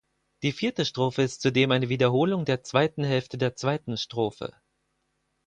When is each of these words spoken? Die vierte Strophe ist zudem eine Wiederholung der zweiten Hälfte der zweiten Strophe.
Die 0.41 0.51
vierte 0.51 0.83
Strophe 0.85 1.21
ist 1.21 1.43
zudem 1.43 1.69
eine 1.69 1.87
Wiederholung 1.87 2.43
der 2.43 2.63
zweiten 2.63 3.03
Hälfte 3.03 3.37
der 3.37 3.55
zweiten 3.55 3.97
Strophe. 3.97 4.51